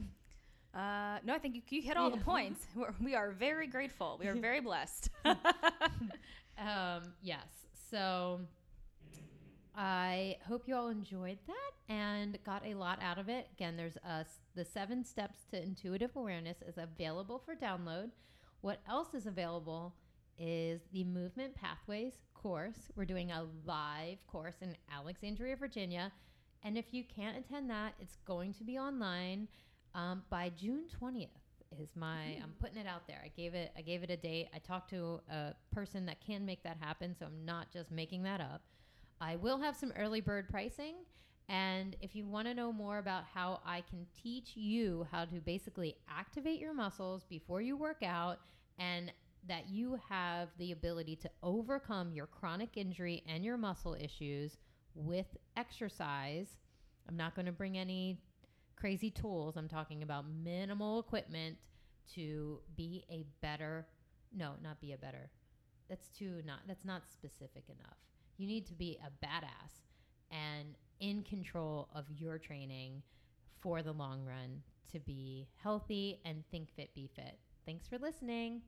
[0.75, 2.16] Uh, no, I think you, you hit all Yeah.
[2.16, 2.66] the points.
[2.77, 4.18] We're, we are very grateful.
[4.20, 5.11] We are very blessed.
[6.59, 7.47] Um, yes.
[7.91, 8.41] So
[9.75, 13.49] I hope you all enjoyed that and got a lot out of it.
[13.55, 18.11] Again, there's us the seven steps to intuitive awareness is available for download.
[18.61, 19.95] What else is available
[20.39, 22.91] is the movement pathways course.
[22.97, 26.12] We're doing a live course in Alexandria, Virginia.
[26.62, 29.49] And if you can't attend that, it's going to be online
[29.95, 31.29] um, by June 20th
[31.81, 33.23] is my I'm putting it out there.
[33.25, 34.49] I gave it I gave it a date.
[34.55, 38.23] I talked to a person that can make that happen, so I'm not just making
[38.25, 38.62] that up.
[39.23, 40.97] I will have some early bird pricing
[41.49, 45.37] and if you want to know more about how I can teach you how to
[45.37, 48.41] basically activate your muscles before you work out
[48.81, 49.12] and
[49.47, 54.57] that you have the ability to overcome your chronic injury and your muscle issues
[54.97, 56.57] with exercise.
[57.09, 58.18] I'm not going to bring any
[58.75, 59.57] crazy tools.
[59.57, 61.59] I'm talking about minimal equipment
[62.14, 63.87] to be a better
[64.35, 65.31] no, not be a better.
[65.89, 67.99] That's too not that's not specific enough.
[68.43, 69.84] You need to be a badass
[70.32, 73.01] and in control of your training
[73.61, 77.38] for the long run to be healthy and think fit be fit.
[77.64, 78.62] Thanks for listening.